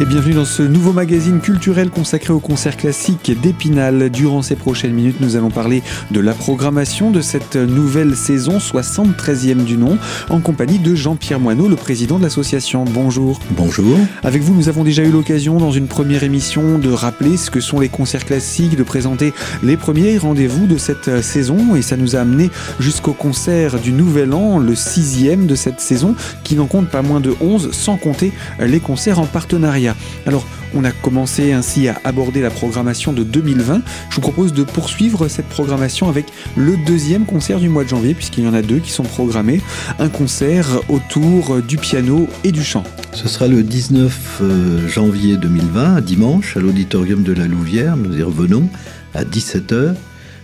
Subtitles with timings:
[0.00, 4.10] et bienvenue dans ce nouveau magazine culturel consacré au concert classique d'Épinal.
[4.10, 5.82] Durant ces prochaines minutes, nous allons parler
[6.12, 9.98] de la programmation de cette nouvelle saison 73e du nom
[10.30, 12.84] en compagnie de Jean-Pierre Moineau, le président de l'association.
[12.84, 13.40] Bonjour.
[13.56, 13.98] Bonjour.
[14.22, 17.60] Avec vous, nous avons déjà eu l'occasion dans une première émission de rappeler ce que
[17.60, 19.32] sont les concerts classiques, de présenter
[19.64, 24.32] les premiers rendez-vous de cette saison et ça nous a amené jusqu'au concert du Nouvel
[24.32, 28.32] An, le sixième de cette saison qui n'en compte pas moins de 11 sans compter
[28.60, 29.87] les concerts en partenariat.
[30.26, 33.82] Alors, on a commencé ainsi à aborder la programmation de 2020.
[34.10, 38.14] Je vous propose de poursuivre cette programmation avec le deuxième concert du mois de janvier,
[38.14, 39.60] puisqu'il y en a deux qui sont programmés.
[39.98, 42.84] Un concert autour du piano et du chant.
[43.12, 47.96] Ce sera le 19 euh, janvier 2020, dimanche, à l'auditorium de la Louvière.
[47.96, 48.68] Nous y revenons
[49.14, 49.94] à 17h.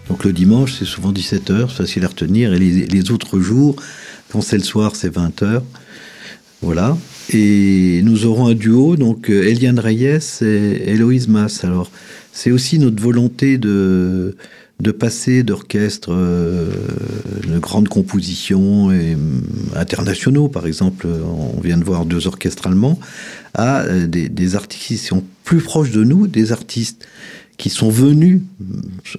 [0.09, 2.53] Donc le dimanche, c'est souvent 17h, facile à retenir.
[2.53, 3.77] Et les, les autres jours,
[4.31, 5.61] quand c'est le soir, c'est 20h.
[6.63, 6.97] Voilà.
[7.33, 11.65] Et nous aurons un duo, donc euh, Eliane Reyes et Héloïse Mass.
[11.65, 11.91] Alors,
[12.33, 14.37] c'est aussi notre volonté de,
[14.81, 16.71] de passer d'orchestres euh,
[17.49, 19.17] de grandes compositions et, euh,
[19.75, 22.99] internationaux, par exemple, on vient de voir deux orchestres allemands,
[23.55, 27.07] à des, des, artistes qui sont plus proches de nous, des artistes
[27.57, 28.43] qui sont venus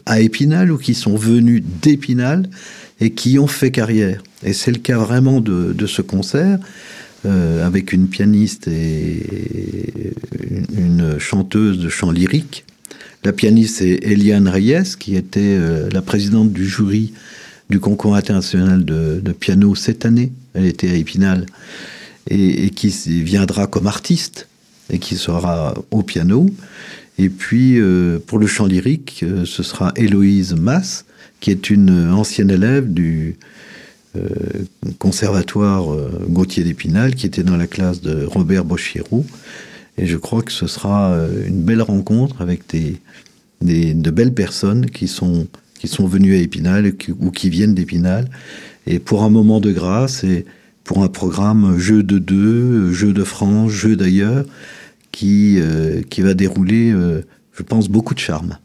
[0.06, 2.50] à Épinal ou qui sont venus d'Épinal
[3.00, 4.22] et qui ont fait carrière.
[4.44, 6.59] Et c'est le cas vraiment de, de ce concert.
[7.26, 10.14] Euh, avec une pianiste et
[10.78, 12.66] une chanteuse de chant lyrique.
[13.23, 17.14] La pianiste c'est Eliane Reyes, qui était euh, la présidente du jury
[17.72, 20.34] du concours international de, piano cette année.
[20.53, 21.48] Elle était à Épinal
[22.30, 22.90] et, qui
[23.23, 24.48] viendra comme artiste
[24.92, 26.46] et qui sera au piano.
[27.18, 31.06] Et puis euh, pour le chant lyrique, ce sera Héloïse Mass,
[31.40, 33.38] qui est une ancienne élève du,
[35.00, 39.26] conservatoire euh, Gauthier d'Épinal, qui était dans la classe de Robert Bochirou.
[39.98, 43.00] Et je crois que ce sera euh, une belle rencontre avec des
[43.62, 45.48] de belles personnes qui sont,
[45.80, 48.30] qui sont venues à Épinal ou qui viennent d'Épinal.
[48.86, 50.46] Et pour un moment de grâce et
[50.84, 54.46] pour un programme jeu de deux, jeu de France, jeu d'ailleurs,
[55.12, 55.58] qui,
[56.09, 56.94] qui va dérouler,
[57.54, 58.59] je pense, beaucoup de charme.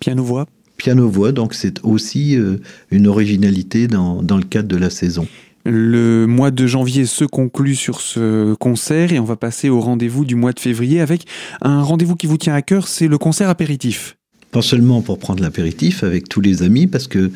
[0.00, 0.46] Piano-voix
[0.82, 2.56] piano-voix, donc c'est aussi euh,
[2.90, 5.28] une originalité dans, dans le cadre de la saison.
[5.64, 10.24] Le mois de janvier se conclut sur ce concert et on va passer au rendez-vous
[10.24, 11.24] du mois de février avec
[11.60, 14.16] un rendez-vous qui vous tient à cœur, c'est le concert apéritif.
[14.50, 17.30] Pas seulement pour prendre l'apéritif avec tous les amis, parce que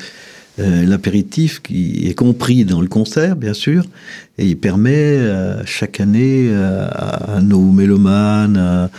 [0.58, 3.84] euh, l'apéritif qui est compris dans le concert, bien sûr,
[4.38, 8.90] et il permet euh, chaque année à, nos mélomanes, à,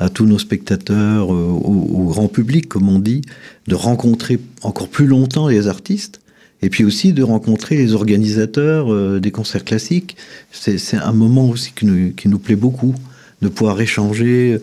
[0.00, 3.20] à tous nos spectateurs, euh, au, grand public, comme on dit,
[3.68, 6.20] de rencontrer encore plus longtemps les artistes,
[6.62, 10.16] et puis aussi de rencontrer les organisateurs euh, des concerts classiques.
[10.52, 11.86] C'est un moment aussi qui
[12.28, 12.94] nous, plaît beaucoup,
[13.42, 14.58] de pouvoir échanger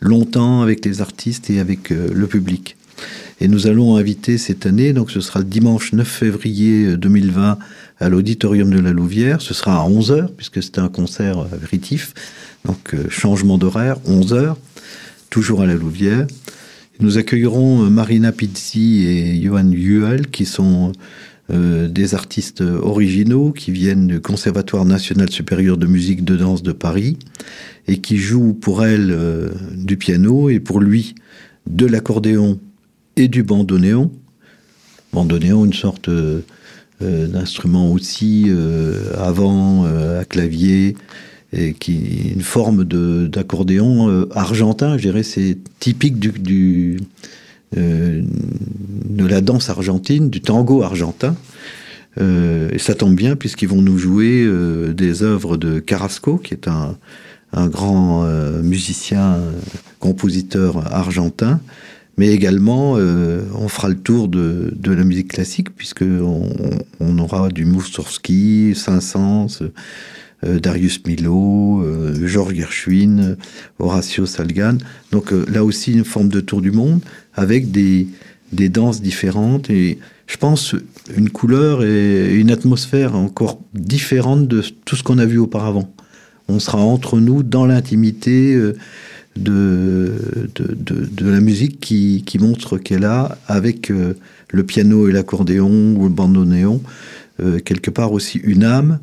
[0.00, 2.76] longtemps avec les artistes et avec euh, le public.
[3.40, 7.58] Et nous allons inviter cette année, donc ce sera le dimanche 9 février 2020
[7.98, 9.42] à l'auditorium de la Louvière.
[9.42, 12.14] Ce sera à 11h, puisque c'est un concert apéritif.
[12.64, 14.54] Donc changement d'horaire, 11h
[15.36, 16.26] toujours à la Louvière.
[16.98, 20.92] Nous accueillerons euh, Marina Pizzi et Johan Yuel, qui sont
[21.52, 26.72] euh, des artistes originaux qui viennent du Conservatoire national supérieur de musique de danse de
[26.72, 27.18] Paris
[27.86, 31.14] et qui jouent pour elle euh, du piano et pour lui
[31.66, 32.58] de l'accordéon
[33.16, 34.10] et du bandoneon.
[35.12, 36.08] Bandoneon, une sorte
[37.00, 38.50] d'instrument aussi
[39.18, 40.96] avant à clavier
[41.56, 47.00] et qui une forme d'accordéon euh, argentin, je dirais, c'est typique du,
[47.76, 51.34] euh, de la danse argentine, du tango argentin.
[52.18, 54.48] Euh, et ça tombe bien puisqu'ils vont nous jouer
[54.94, 56.96] des œuvres de Carrasco, qui est un,
[57.52, 58.24] un grand
[58.62, 59.38] musicien,
[59.98, 61.60] compositeur argentin.
[62.18, 67.66] Mais également, on fera le tour de, de la musique classique, puisque on, aura du
[67.66, 69.60] Moussorski, Saint-Saëns,
[70.42, 73.36] Darius Milo, euh, Georges Gershwin,
[73.78, 74.78] Horacio Salgan.
[75.10, 77.00] Donc euh, là aussi une forme de tour du monde
[77.34, 78.06] avec des,
[78.52, 80.74] des danses différentes et je pense
[81.16, 85.92] une couleur et une atmosphère encore différente de tout ce qu'on a vu auparavant.
[86.48, 88.74] On sera entre nous dans l'intimité de,
[89.36, 90.14] de,
[90.54, 96.04] de, de, la musique qui, qui montre qu'elle a, avec le piano et l'accordéon ou
[96.04, 96.82] le bandoneon,
[97.64, 98.98] quelque part aussi une âme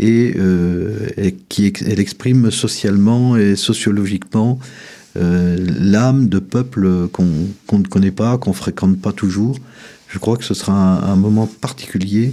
[0.00, 4.58] et, euh, et qui elle exprime socialement et sociologiquement
[5.16, 9.58] euh, l'âme de peuples qu'on ne connaît pas, qu'on fréquente pas toujours.
[10.08, 12.32] Je crois que ce sera un, un moment particulier,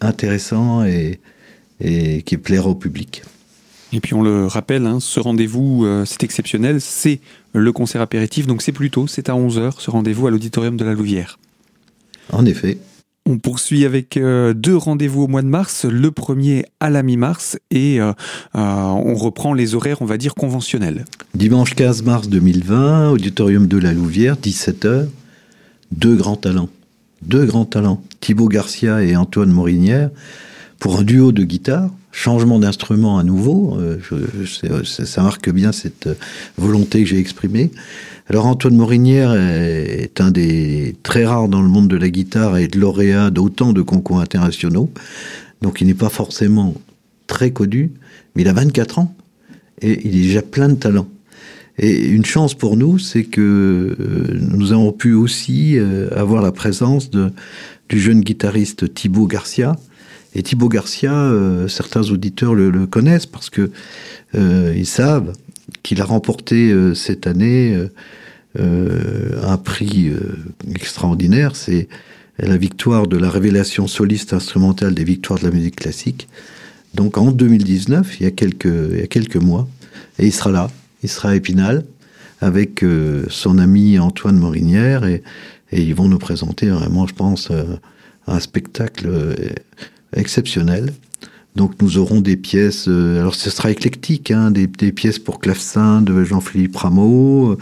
[0.00, 1.20] intéressant et,
[1.80, 3.22] et qui plaira au public.
[3.92, 7.20] Et puis on le rappelle, hein, ce rendez-vous, euh, c'est exceptionnel, c'est
[7.52, 10.84] le concert apéritif, donc c'est plus tôt, c'est à 11h, ce rendez-vous à l'auditorium de
[10.84, 11.38] la Louvière.
[12.32, 12.78] En effet.
[13.24, 17.56] On poursuit avec euh, deux rendez-vous au mois de mars, le premier à la mi-mars
[17.70, 18.12] et euh,
[18.54, 21.04] on reprend les horaires, on va dire, conventionnels.
[21.34, 25.06] Dimanche 15 mars 2020, auditorium de la Louvière, 17h,
[25.92, 26.68] deux grands talents.
[27.22, 30.10] Deux grands talents, Thibaut Garcia et Antoine Morinière,
[30.82, 33.78] pour un duo de guitare changement d'instrument à nouveau.
[33.78, 33.98] Euh,
[34.84, 36.08] ça marque bien cette
[36.58, 37.70] volonté que j'ai exprimée.
[38.28, 42.66] Alors Antoine Morinière est un des très rares dans le monde de la guitare et
[42.66, 44.90] de lauréat d'autant de concours internationaux.
[45.62, 46.74] Donc il n'est pas forcément
[47.28, 47.92] très connu,
[48.34, 49.14] mais il a 24 ans
[49.82, 51.06] et il est déjà plein de talent.
[51.78, 56.50] Et une chance pour nous, c'est que euh, nous avons pu aussi euh, avoir la
[56.50, 59.76] présence du jeune guitariste Thibaut Garcia,
[60.34, 63.70] et Thibaut Garcia, euh, certains auditeurs le, connaissent parce que
[64.34, 65.32] euh, ils savent
[65.82, 67.78] qu'il a remporté euh, cette année
[68.58, 70.12] un prix
[70.74, 71.56] extraordinaire.
[71.56, 71.88] C'est
[72.38, 76.28] la victoire de la révélation soliste instrumentale des victoires de la musique classique.
[76.94, 79.66] Donc en 2019, il y a quelques, mois,
[80.18, 80.70] et il sera là,
[81.02, 81.86] il sera à Épinal
[82.42, 82.84] avec
[83.30, 85.22] son ami Antoine Morinière et,
[85.70, 87.50] et, ils vont nous présenter vraiment, je pense,
[88.26, 89.08] un spectacle
[90.16, 90.92] exceptionnel.
[91.54, 96.00] Donc nous aurons des pièces, euh, alors ce sera éclectique, hein, des, pièces pour clavecin
[96.00, 97.58] de Jean-Philippe Rameau,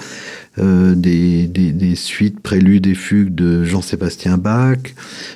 [0.58, 4.78] euh, des, suites préludes et fugues de Jean-Sébastien Bach,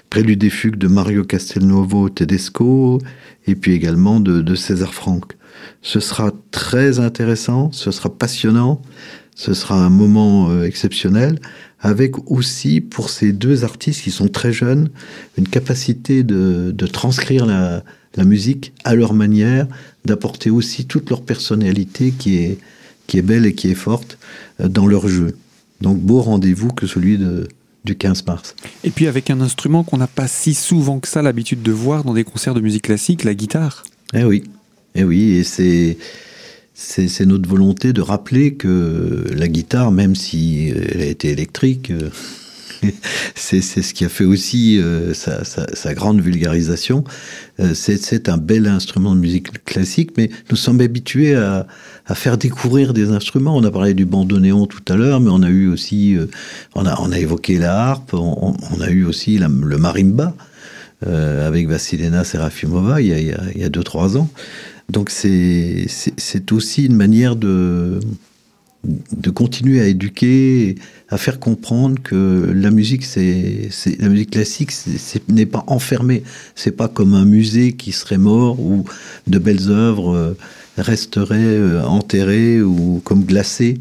[0.09, 3.01] préludes et fugues de Mario Castelnuovo Tedesco,
[3.49, 5.33] et puis également de César Franck.
[5.83, 8.81] Ce sera très intéressant, ce sera passionnant,
[9.35, 11.41] ce sera un moment euh, exceptionnel
[11.81, 14.89] avec aussi pour ces deux artistes qui sont très jeunes
[15.37, 17.85] une capacité de, de transcrire la,
[18.17, 19.67] la, musique à leur manière,
[20.05, 22.59] d'apporter aussi toute leur personnalité qui est,
[23.07, 24.19] qui est belle et qui est forte
[24.61, 25.37] euh, dans leur jeu.
[25.81, 27.49] Donc beau rendez-vous que celui de,
[27.85, 28.55] du 15 mars.
[28.83, 32.05] Et puis avec un instrument qu'on n'a pas si souvent que ça l'habitude de voir
[32.05, 33.85] dans des concerts de musique classique, la guitare.
[34.15, 34.45] Eh oui,
[34.95, 35.99] eh oui, et c'est
[36.75, 42.11] c'est notre volonté de rappeler que la guitare, même si elle a été électrique, euh,
[43.37, 47.05] c'est ce qui a fait aussi euh, sa, grande vulgarisation.
[47.61, 51.67] Euh, c'est un bel instrument de musique classique, mais nous sommes habitués à,
[52.15, 53.57] faire découvrir des instruments.
[53.57, 56.19] On a parlé du bandoneon tout à l'heure, mais on a eu aussi,
[56.75, 60.35] on, a, évoqué la harpe, on, a eu aussi le marimba
[61.07, 64.29] avec Vasilena Serafimova il y a, il y a deux, trois ans.
[64.91, 68.01] Donc c'est aussi une manière de,
[69.17, 70.77] de continuer à éduquer,
[71.09, 74.73] à faire comprendre que la musique, c'est la musique classique,
[75.29, 76.23] n'est pas enfermée.
[76.55, 78.85] C'est pas comme un musée qui serait mort ou
[79.27, 80.37] de belles œuvres euh,
[80.77, 83.81] resteraient euh, enterrées ou comme glacées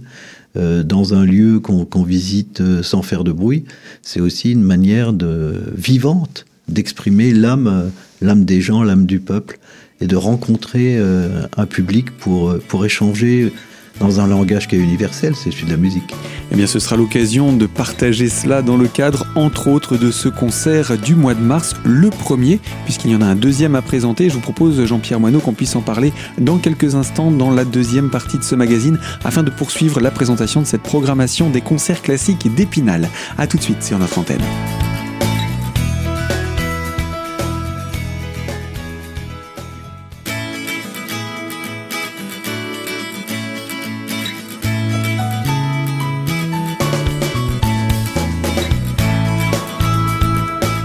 [0.55, 3.65] euh, dans un lieu qu'on visite sans faire de bruit.
[4.01, 7.91] C'est aussi une manière de vivante d'exprimer l'âme,
[8.21, 9.59] l'âme des gens, l'âme du peuple
[10.03, 13.53] et de rencontrer euh, un public pour, euh, pour échanger
[13.99, 16.13] dans un langage qui est universel, c'est celui de la musique.
[16.51, 20.27] Eh bien, ce sera l'occasion de partager cela dans le cadre, entre autres, de ce
[20.29, 24.29] concert du mois de mars, le premier, puisqu'il y en a un deuxième à présenter.
[24.29, 28.09] Je vous propose, Jean-Pierre Moineau, qu'on puisse en parler dans quelques instants dans la deuxième
[28.09, 32.53] partie de ce magazine, afin de poursuivre la présentation de cette programmation des concerts classiques
[32.53, 33.07] d'Épinal.
[33.37, 34.41] A tout de suite sur notre antenne.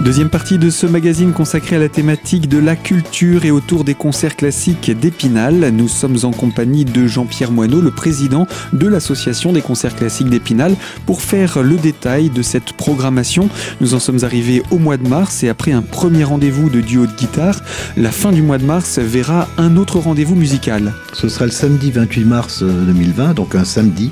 [0.09, 3.93] Deuxième partie de ce magazine consacré à la thématique de la culture et autour des
[3.93, 5.69] concerts classiques d'Épinal.
[5.71, 10.75] Nous sommes en compagnie de Jean-Pierre Moineau, le président de l'association des concerts classiques d'Épinal,
[11.05, 13.49] pour faire le détail de cette programmation.
[13.81, 17.05] Nous en sommes arrivés au mois de mars et après un premier rendez-vous de duo
[17.05, 17.61] de guitare,
[17.95, 20.91] la fin du mois de mars verra un autre rendez-vous musical.
[21.13, 24.09] Ce sera le samedi 28 mars 2020, donc un samedi,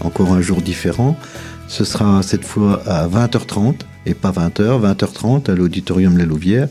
[0.00, 1.18] encore un jour différent.
[1.68, 3.76] Ce sera cette fois à 20h30
[4.08, 6.68] et pas 20h, 20h30 à l'auditorium La Louvière.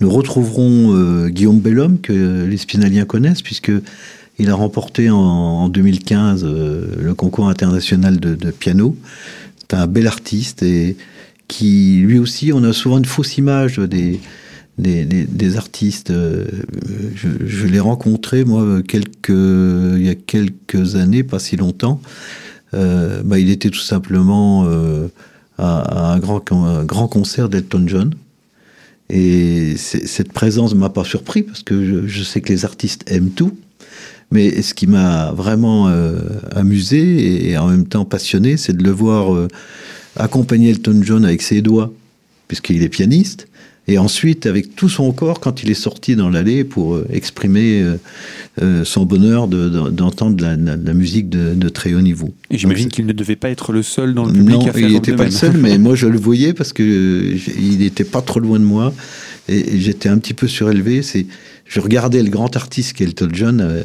[0.00, 3.72] Nous retrouverons euh, Guillaume Bellhomme, que les Spinaliens connaissent, puisque
[4.38, 8.96] il a remporté en, 2015 euh, le concours international de, piano.
[9.58, 10.96] C'est un bel artiste et
[11.48, 14.20] qui, lui aussi, on a souvent une fausse image des,
[14.76, 16.10] des, artistes.
[16.10, 16.44] Euh,
[17.14, 22.02] je, l'ai rencontré, moi, quelques, il y a quelques années, pas si longtemps.
[22.72, 24.68] bah, il était tout simplement
[25.58, 26.42] à, un, grand,
[26.84, 28.14] grand concert d'Elton John.
[29.08, 33.30] Et cette présence ne m'a pas surpris parce que je, sais que les artistes aiment
[33.30, 33.56] tout.
[34.32, 35.86] Mais ce qui m'a vraiment
[36.50, 39.48] amusé et, en même temps passionné, c'est de le voir
[40.16, 41.92] accompagner Elton John avec ses doigts,
[42.48, 43.46] puisqu'il est pianiste,
[43.88, 47.82] et ensuite avec tout son corps quand il est sorti dans l'allée pour euh, exprimer
[47.82, 47.96] euh,
[48.60, 52.34] euh, son bonheur d'entendre la, la, musique de, très haut niveau.
[52.50, 54.88] Et j'imagine qu'il ne devait pas être le seul dans le public non, à faire
[54.88, 58.22] il n'était pas le seul, mais moi je le voyais parce que il n'était pas
[58.22, 58.92] trop loin de moi
[59.48, 61.02] et, j'étais un petit peu surélevé.
[61.02, 61.26] C'est
[61.66, 63.82] je regardais le grand artiste qu'est Elton John,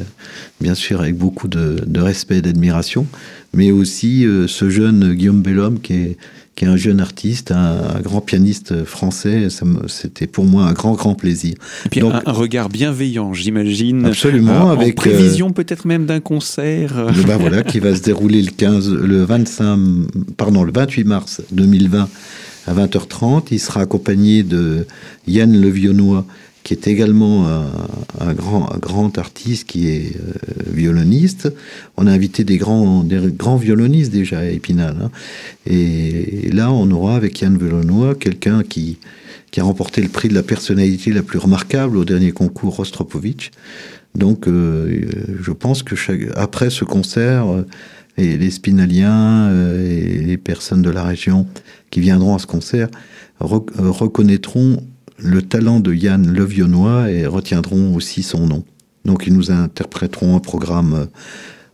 [0.60, 3.06] bien sûr avec beaucoup de, de respect et d'admiration,
[3.54, 6.16] mais aussi ce jeune Guillaume Bellhomme qui est
[6.54, 9.48] qui est un jeune artiste, un, grand pianiste français.
[9.88, 11.54] C'était pour moi un grand, grand plaisir.
[11.86, 14.06] Et puis un, regard bienveillant, j'imagine.
[14.06, 14.68] Absolument.
[14.68, 17.06] Euh, avec en prévision euh, peut-être même d'un concert.
[17.26, 19.78] ben voilà, qui va se dérouler le 15, le 25,
[20.36, 22.08] pardon, le 28 mars 2020
[22.66, 23.44] à 20h30.
[23.50, 24.86] Il sera accompagné de
[25.26, 26.26] Yann Levionnois,
[26.62, 27.46] qui est également
[28.20, 30.32] un, grand, artiste qui est euh,
[30.72, 31.52] violoniste.
[31.96, 33.04] On a invité des grands,
[33.56, 34.96] violonistes déjà à Épinal.
[35.02, 35.10] Hein.
[35.66, 38.98] Et, là, on aura avec Yann Velonois quelqu'un qui,
[39.56, 43.50] a remporté le prix de la personnalité la plus remarquable au dernier concours Rostropovitch.
[44.14, 45.08] Donc, euh,
[45.40, 45.94] je pense que
[46.36, 47.66] après ce concert, euh,
[48.18, 51.46] les Spinaliens et les personnes de la région
[51.90, 52.88] qui viendront à ce concert
[53.40, 54.82] reconnaîtront
[55.18, 58.64] le talent de Yann Levionnois et retiendront aussi son nom.
[59.04, 61.06] Donc ils nous interpréteront un programme euh,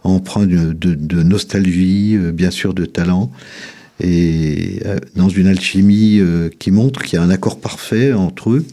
[0.02, 3.30] empreint de, nostalgie, euh, bien sûr de talent,
[4.00, 6.21] et euh, dans une alchimie
[6.59, 8.64] qui montre qu'il y a un accord parfait entre eux.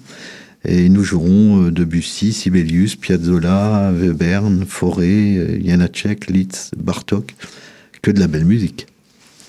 [0.68, 7.36] Et nous jouerons Debussy, Sibelius, Piazzolla, Webern, Fauré, Janacek, Litz, Bartok,
[8.02, 8.88] que de la belle musique.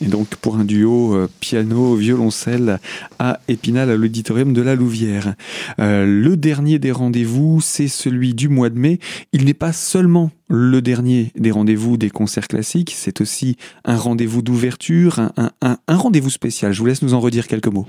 [0.03, 2.81] Et donc pour un duo euh, piano-violoncelle
[3.19, 5.35] à Épinal, à l'auditorium de la Louvière.
[5.81, 8.99] Euh, le dernier des rendez-vous, c'est celui du mois de mai.
[9.33, 14.43] Il n'est pas seulement le dernier des rendez-vous des concerts classiques, c'est aussi un rendez-vous
[14.43, 16.73] d'ouverture, un, rendez-vous spécial.
[16.73, 17.87] Je vous laisse nous en redire quelques mots.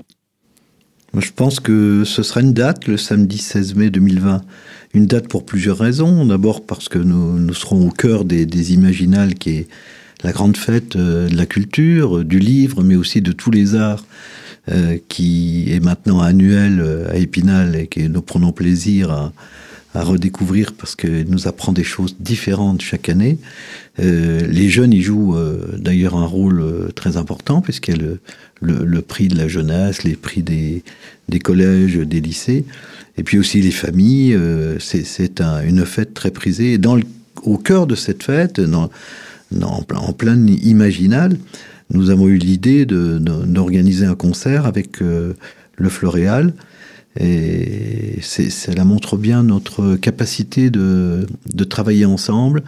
[1.16, 4.42] Je pense que ce sera une date, le samedi 16 mai 2020.
[4.94, 6.26] Une date pour plusieurs raisons.
[6.26, 9.68] D'abord parce que nous, nous serons au cœur des, des Imaginales qui est
[10.22, 14.04] la grande fête euh, de la culture, du livre, mais aussi de tous les arts,
[14.70, 19.32] euh, qui est maintenant annuel euh, à Épinal et que nous prenons plaisir à,
[19.94, 23.36] redécouvrir parce qu'il nous apprend des choses différentes chaque année.
[23.98, 25.36] les jeunes y jouent
[25.76, 28.10] d'ailleurs un rôle très important puisqu'il y a
[28.60, 30.84] le, prix de la jeunesse, les prix des,
[31.40, 32.64] collèges, des lycées,
[33.16, 34.38] et puis aussi les familles.
[34.78, 36.74] c'est une fête très prisée.
[36.74, 36.96] Et dans
[37.42, 38.90] au cœur de cette fête, dans,
[39.54, 41.36] en, en plein imaginal,
[41.90, 45.34] nous avons eu l'idée d'organiser un concert avec euh,
[45.76, 46.52] le Floréal.
[47.18, 51.26] Et cela montre bien notre capacité de,
[51.68, 52.62] travailler ensemble,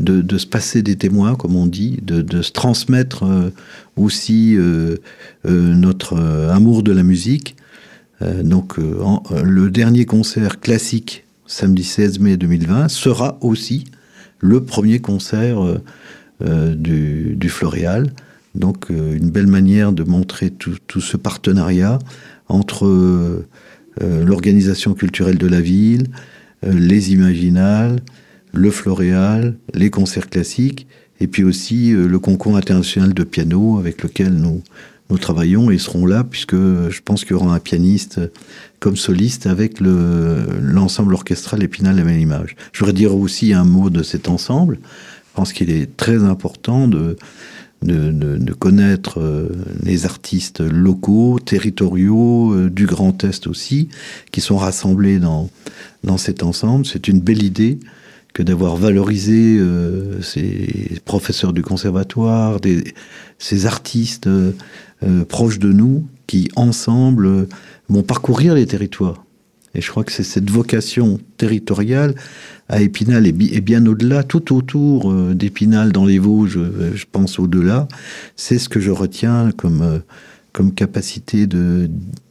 [0.00, 3.50] de, se passer des témoins, comme on dit, de, se transmettre euh,
[3.96, 4.96] aussi euh,
[5.44, 6.18] notre
[6.50, 7.56] amour de la musique.
[8.42, 13.84] donc, le dernier concert classique, samedi 16 mai 2020, sera aussi
[14.40, 15.58] le premier concert
[16.40, 18.12] du, du, Floréal.
[18.54, 21.98] Donc euh, une belle manière de montrer tout, ce partenariat
[22.48, 23.46] entre euh,
[24.00, 26.06] l'organisation culturelle de la ville,
[26.66, 28.00] les Imaginales,
[28.52, 30.86] le Floréal, les concerts classiques,
[31.20, 34.62] et puis aussi le concours international de piano avec lequel nous,
[35.18, 38.20] travaillons et seront là, puisque je pense qu'il y aura un pianiste
[38.80, 42.56] comme soliste avec l'ensemble orchestral Épinal la même image.
[42.72, 44.80] Je voudrais dire aussi un mot de cet ensemble.
[45.34, 47.16] Je pense qu'il est très important de,
[47.82, 49.48] de, connaître euh,
[49.82, 53.88] les artistes locaux, territoriaux, euh, du Grand Est aussi,
[54.30, 55.50] qui sont rassemblés dans,
[56.04, 56.86] dans cet ensemble.
[56.86, 57.80] C'est une belle idée
[58.32, 62.84] que d'avoir valorisé euh, ces professeurs du conservatoire, des,
[63.40, 64.28] ces artistes
[65.28, 67.48] proches de nous, qui ensemble
[67.88, 69.23] vont parcourir les territoires.
[69.74, 72.14] Et je crois que c'est cette vocation territoriale
[72.68, 77.38] à Épinal et, bien au-delà, tout autour euh, d'Épinal dans les Vosges, euh, je pense
[77.38, 77.88] au-delà,
[78.36, 79.98] c'est ce que je retiens comme, euh,
[80.52, 81.46] comme capacité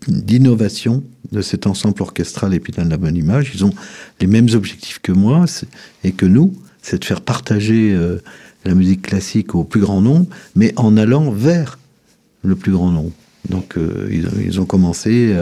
[0.07, 3.51] d'innovation de, cet ensemble orchestral Épinal de la Bonne Image.
[3.53, 3.73] Ils ont
[4.21, 5.45] les mêmes objectifs que moi
[6.03, 7.97] et que nous, c'est de faire partager
[8.65, 11.79] la musique classique au plus grand nombre, mais en allant vers
[12.43, 13.11] le plus grand nombre.
[13.49, 13.75] Donc
[14.09, 15.35] ils, ont commencé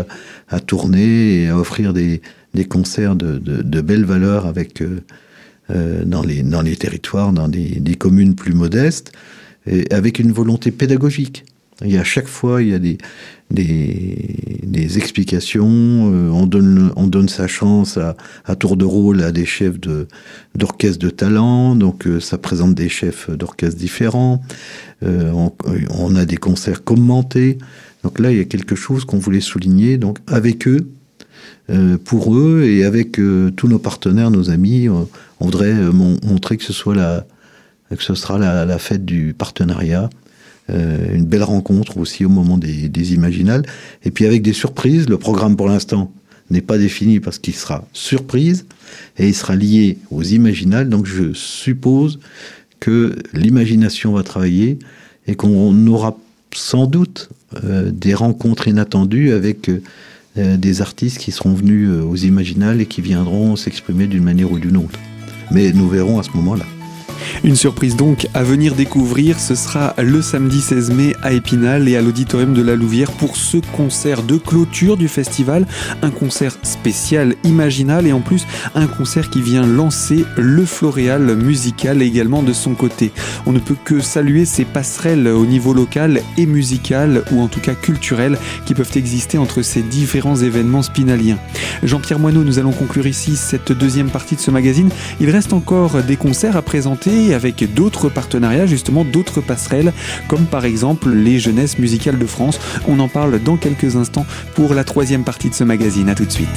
[0.49, 2.21] à tourner et à offrir des,
[2.53, 5.01] des concerts de, de, belles valeurs avec, euh,
[5.69, 9.11] euh, dans, les, dans les territoires, dans des, des, communes plus modestes,
[9.67, 11.45] et avec une volonté pédagogique.
[11.83, 12.97] Et à chaque fois, il y a des,
[13.49, 15.67] des, explications.
[15.67, 18.15] Euh, on, donne, on donne sa chance à,
[18.45, 19.79] à tour de rôle à des chefs
[20.55, 21.75] d'orchestre de, talent.
[21.75, 24.41] Donc, euh, ça présente des chefs d'orchestre différents.
[25.03, 25.31] Euh,
[25.89, 27.57] on, a des concerts commentés.
[28.03, 29.97] Donc là, il y a quelque chose qu'on voulait souligner.
[29.97, 30.87] Donc, avec eux,
[32.03, 33.13] pour eux et avec
[33.55, 35.07] tous nos partenaires, nos amis, on,
[35.39, 37.25] voudrait montrer que ce soit la,
[37.95, 40.09] que ce sera la fête du partenariat
[40.69, 43.63] euh, une belle rencontre aussi au moment des, imaginales.
[44.03, 46.11] Et puis avec des surprises, le programme pour l'instant
[46.49, 48.65] n'est pas défini parce qu'il sera surprise
[49.17, 50.89] et il sera lié aux imaginales.
[50.89, 52.19] Donc je suppose
[52.79, 54.79] que l'imagination va travailler
[55.27, 56.17] et qu'on aura
[56.53, 59.69] sans doute euh, des rencontres inattendues avec
[60.37, 64.59] euh, des artistes qui seront venus aux imaginales et qui viendront s'exprimer d'une manière ou
[64.59, 64.97] d'une autre.
[65.51, 66.63] Mais nous verrons à ce moment-là.
[67.43, 71.97] Une surprise donc à venir découvrir, ce sera le samedi 16 mai à Épinal et
[71.97, 75.65] à l'auditorium de la Louvière pour ce concert de clôture du festival,
[76.01, 82.01] un concert spécial imaginal et en plus un concert qui vient lancer le Floréal musical
[82.01, 83.11] également de son côté.
[83.45, 87.59] On ne peut que saluer ces passerelles au niveau local et musical ou en tout
[87.59, 91.37] cas culturel qui peuvent exister entre ces différents événements spinaliens.
[91.83, 94.89] Jean-Pierre Moineau, nous allons conclure ici cette deuxième partie de ce magazine.
[95.19, 99.93] Il reste encore des concerts à présenter avec d'autres partenariats, justement d'autres passerelles,
[100.27, 102.59] comme par exemple les Jeunesses musicales de France.
[102.87, 104.25] On en parle dans quelques instants
[104.55, 106.09] pour la troisième partie de ce magazine.
[106.09, 106.49] A tout de suite.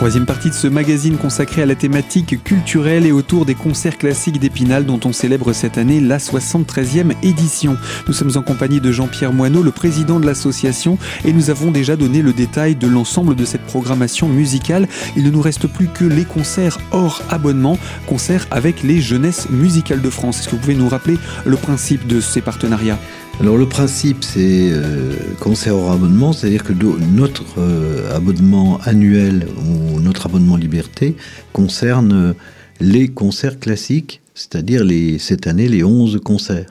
[0.00, 4.40] Troisième partie de ce magazine consacré à la thématique culturelle et autour des concerts classiques
[4.40, 7.76] d'Épinal dont on célèbre cette année la 73e édition.
[8.06, 11.96] Nous sommes en compagnie de Jean-Pierre Moineau, le président de l'association, et nous avons déjà
[11.96, 14.88] donné le détail de l'ensemble de cette programmation musicale.
[15.18, 20.00] Il ne nous reste plus que les concerts hors abonnement, concerts avec les jeunesses musicales
[20.00, 20.40] de France.
[20.40, 22.98] Est-ce que vous pouvez nous rappeler le principe de ces partenariats?
[23.40, 29.98] Alors le principe, c'est euh, concert hors abonnement, c'est-à-dire que notre euh, abonnement annuel ou
[29.98, 31.16] notre abonnement liberté
[31.54, 32.34] concerne
[32.80, 34.84] les concerts classiques, c'est-à-dire
[35.18, 36.70] cette année les 11 concerts.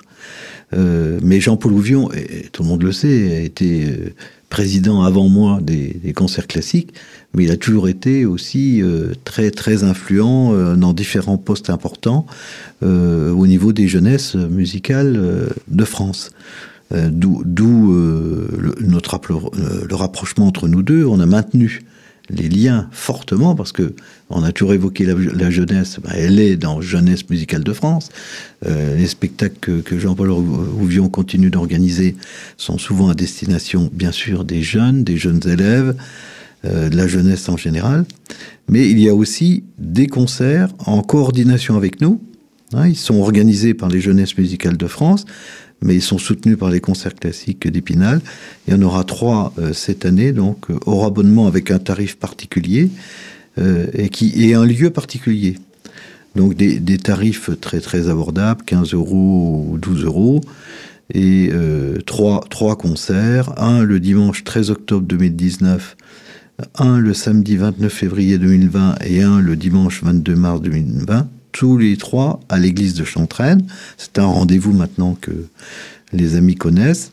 [0.73, 4.13] Euh, mais Jean-Paul Ouvion, et tout le monde le sait, a été euh,
[4.49, 6.93] président avant moi des, des, concerts classiques,
[7.33, 12.25] mais il a toujours été aussi euh, très très influent euh, dans différents postes importants
[12.81, 16.31] euh, au niveau des jeunesses musicales de France.
[16.91, 19.19] D'où le, notre
[19.87, 21.05] le rapprochement entre nous deux.
[21.05, 21.83] On a maintenu
[22.29, 23.93] les liens fortement, parce que
[24.29, 28.09] on a toujours évoqué la, jeunesse, bah, elle est dans Jeunesse musicale de France.
[28.65, 32.15] Euh, les spectacles que, Jean-Paul Rouvion continue d'organiser
[32.57, 35.95] sont souvent à destination, bien sûr, des jeunes, des jeunes élèves,
[36.65, 38.05] euh, de la jeunesse en général.
[38.67, 42.21] Mais il y a aussi des concerts en coordination avec nous.
[42.73, 45.25] Hein, ils sont organisés par les Jeunesses musicales de France
[45.81, 48.21] mais ils sont soutenus par les concerts classiques d'Épinal.
[48.67, 52.17] Il y en aura trois euh, cette année, donc euh, hors abonnement avec un tarif
[52.17, 52.89] particulier
[53.57, 55.57] euh, et un lieu particulier.
[56.35, 60.41] Donc des, des, tarifs très très abordables, 15 euros ou 12 euros,
[61.11, 61.49] et
[62.05, 65.97] trois, trois concerts, un le dimanche 13 octobre 2019,
[66.75, 71.97] un le samedi 29 février 2020 et un le dimanche 22 mars 2020 tous les
[71.97, 73.65] trois à l'église de Chantraine.
[73.97, 75.31] C'est un rendez-vous maintenant que
[76.13, 77.11] les amis connaissent.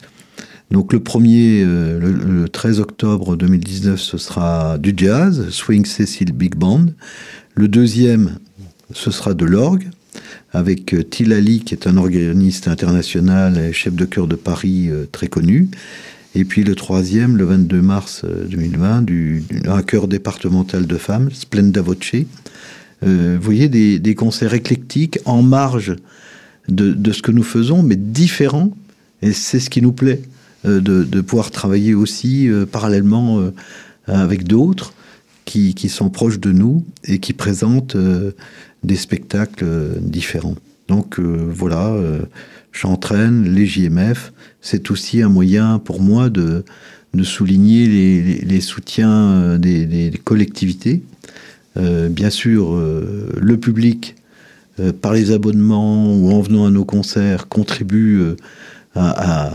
[0.71, 6.57] Donc le premier, euh, le, 13 octobre 2019, ce sera du jazz, Swing Cecil Big
[6.57, 6.87] Band.
[7.55, 8.39] Le deuxième,
[8.93, 9.89] ce sera de l'orgue,
[10.53, 15.07] avec euh, Tilali, qui est un organiste international et chef de chœur de Paris euh,
[15.11, 15.69] très connu.
[16.35, 21.81] Et puis le troisième, le 22 mars 2020, du, un chœur départemental de femmes, Splenda
[21.81, 22.27] Voce,
[23.03, 25.97] vous voyez, des, concerts éclectiques en marge
[26.69, 28.71] de, ce que nous faisons, mais différents.
[29.23, 30.23] Et c'est ce qui nous plaît,
[30.65, 33.41] euh, de, pouvoir travailler aussi euh, parallèlement
[34.07, 34.93] avec d'autres
[35.45, 37.97] qui, sont proches de nous et qui présentent
[38.83, 39.67] des spectacles
[40.01, 40.57] différents.
[40.89, 41.97] Donc voilà,
[42.73, 44.33] j'entraîne les JMF.
[44.61, 46.65] C'est aussi un moyen pour moi de,
[47.23, 47.87] souligner
[48.43, 51.16] les, soutiens des collectivités euh,
[51.77, 54.17] bien sûr, euh, le public,
[54.81, 58.23] euh, par les abonnements ou en venant à nos concerts, contribue
[58.95, 59.51] à,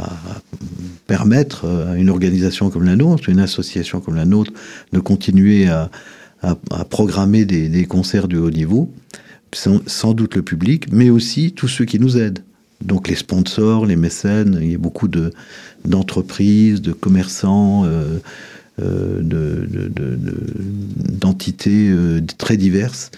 [1.08, 4.52] permettre à une organisation comme la nôtre, une association comme la nôtre,
[4.92, 5.90] de continuer à,
[6.90, 8.92] programmer des, concerts de haut niveau.
[9.54, 12.40] Sans, doute le public, mais aussi tous ceux qui nous aident.
[12.82, 15.34] donc les sponsors, les mécènes, il y a beaucoup de,
[15.86, 18.20] d'entreprises, de commerçants, euh,
[18.80, 19.22] euh,
[21.10, 23.12] d'entités euh, très diverses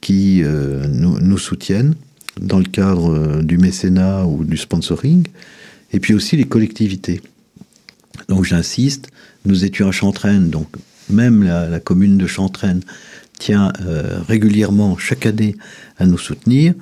[0.00, 1.94] qui nous, soutiennent
[2.40, 5.26] dans le cadre du mécénat ou du sponsoring,
[5.92, 7.20] et puis aussi les collectivités.
[8.28, 9.08] Donc j'insiste,
[9.44, 10.68] nous étions à Chantraine, donc
[11.10, 12.80] même la, commune de Chantraine
[13.38, 13.74] tient
[14.26, 15.54] régulièrement chaque année
[15.98, 16.72] à nous soutenir.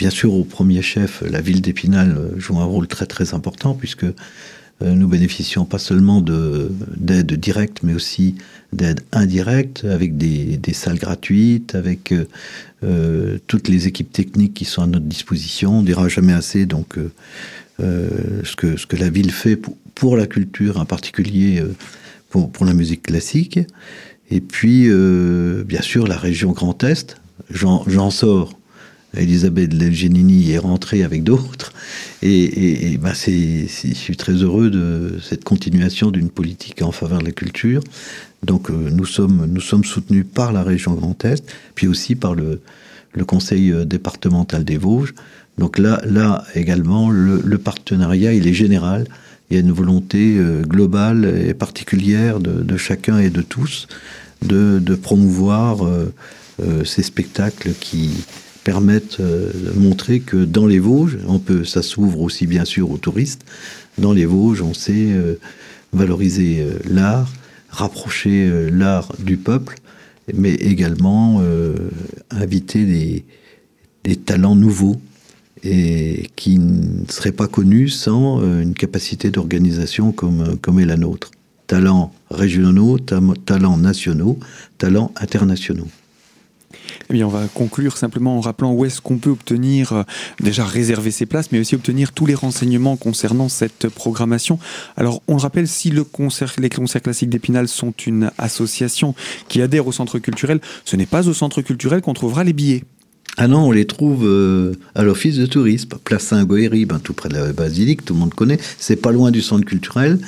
[0.00, 4.04] Bien sûr, au premier chef, la ville d'Épinal joue un rôle très très important puisque
[4.04, 4.14] euh,
[4.92, 8.36] nous bénéficions pas seulement d'aide directe, mais aussi
[8.72, 12.24] d'aide indirecte, avec des, salles gratuites, avec euh,
[12.82, 15.78] euh, toutes les équipes techniques qui sont à notre disposition.
[15.78, 16.98] On ne dira jamais assez donc
[17.78, 19.58] ce, que, la ville fait
[19.94, 21.62] pour, la culture, en particulier
[22.30, 23.60] pour, la musique classique.
[24.30, 24.88] Et puis,
[25.64, 27.16] bien sûr, la région Grand Est.
[27.50, 28.58] J'en sors
[29.16, 31.72] Elisabeth Lelgenini est rentrée avec d'autres.
[32.22, 37.32] Et, bah, je suis très heureux de cette continuation d'une politique en faveur de la
[37.32, 37.82] culture.
[38.42, 42.34] Donc euh, nous, sommes, nous sommes soutenus par la région Grand Est, puis aussi par
[42.34, 42.60] le,
[43.26, 45.14] Conseil euh, départemental des Vosges.
[45.58, 49.06] Donc là, là également, le, partenariat, il est général.
[49.50, 53.86] Il y a une volonté euh, globale et particulière de, chacun et de tous
[54.42, 55.88] de promouvoir
[56.84, 58.10] ces spectacles qui,
[58.64, 62.90] permettent euh, de montrer que dans les Vosges, on peut, ça s'ouvre aussi bien sûr
[62.90, 63.44] aux touristes,
[63.98, 65.38] dans les Vosges, on sait euh,
[65.92, 67.30] valoriser euh, l'art,
[67.68, 69.76] rapprocher l'art du peuple,
[70.32, 71.42] mais également
[72.30, 73.24] inviter
[74.04, 74.96] des, talents nouveaux
[75.64, 81.32] et qui ne seraient pas connus sans une capacité d'organisation comme, comme est la nôtre.
[81.66, 84.38] Talents régionaux, talents nationaux,
[84.78, 85.88] talents internationaux.
[87.10, 90.02] Eh bien, on va conclure simplement en rappelant où est-ce qu'on peut obtenir, euh,
[90.40, 94.58] déjà réserver ses places, mais aussi obtenir tous les renseignements concernant cette programmation.
[94.96, 99.14] Alors, on le rappelle, si le concert, les concerts classiques d'Épinal sont une association
[99.48, 102.84] qui adhère au centre culturel, ce n'est pas au centre culturel qu'on trouvera les billets.
[103.36, 107.28] Ah non, on les trouve euh, à l'office de tourisme, place Saint-Goëry, ben, tout près
[107.28, 108.58] de la basilique, tout le monde connaît.
[108.78, 110.20] C'est pas loin du centre culturel,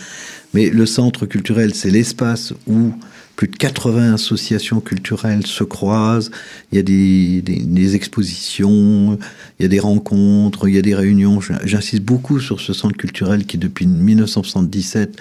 [0.54, 2.92] mais le centre culturel, c'est l'espace où
[3.36, 6.30] plus de 80 associations culturelles se croisent,
[6.72, 9.18] il y a des, expositions,
[9.58, 11.40] il y a des rencontres, il y a des réunions.
[11.64, 15.16] J'insiste beaucoup sur ce centre culturel qui, depuis 1977,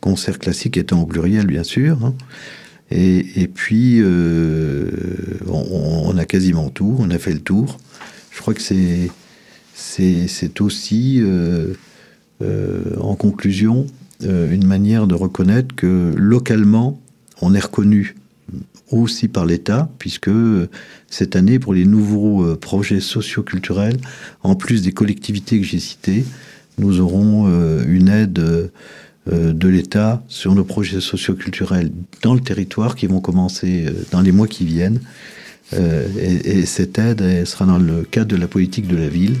[0.00, 2.04] concert classique étant au pluriel bien sûr.
[2.04, 2.14] Hein.
[2.90, 4.88] Et, puis, euh,
[5.48, 7.78] on, a quasiment tout, on a fait le tour.
[8.30, 9.10] Je crois que c'est,
[9.74, 11.74] c'est, aussi, euh,
[12.42, 13.86] euh, en conclusion,
[14.22, 17.00] une manière de reconnaître que localement,
[17.42, 18.14] on est reconnu
[18.90, 20.68] aussi par l'État, puisque euh,
[21.08, 23.96] cette année, pour les nouveaux euh, projets socioculturels,
[24.42, 26.24] en plus des collectivités que j'ai citées,
[26.78, 28.70] nous aurons euh, une aide
[29.26, 31.90] de l'État sur nos projets socioculturels
[32.22, 35.00] dans le territoire qui vont commencer dans les mois qui viennent
[35.72, 39.36] et, cette aide sera dans le cadre de la politique de la ville.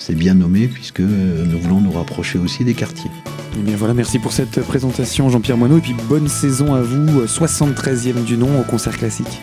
[0.00, 3.10] C'est bien nommé puisque nous voulons nous rapprocher aussi des quartiers.
[3.56, 7.22] Eh bien voilà, merci pour cette présentation Jean-Pierre Moineau et puis bonne saison à vous,
[7.26, 9.40] 73e du nom au concert classique.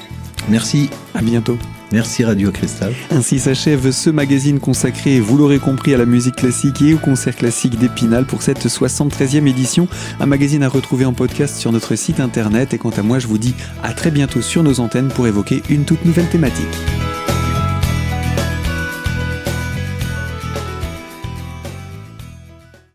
[0.50, 0.90] Merci.
[1.14, 1.58] À bientôt.
[1.92, 2.94] Merci Radio Cristal.
[3.12, 7.36] Ainsi s'achève ce magazine consacré, vous l'aurez compris, à la musique classique et au concert
[7.36, 9.88] classique d'Épinal pour cette 73e édition.
[10.20, 12.74] Un magazine à retrouver en podcast sur notre site internet.
[12.74, 15.64] Et quant à moi, je vous dis à très bientôt sur nos antennes pour évoquer
[15.70, 16.66] une toute nouvelle thématique.